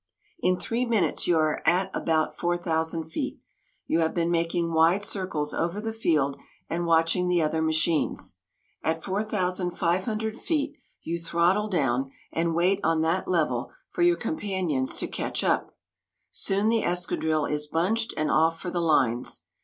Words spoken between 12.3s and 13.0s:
and wait